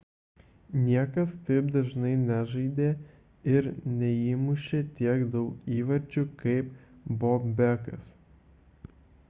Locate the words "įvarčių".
5.79-6.27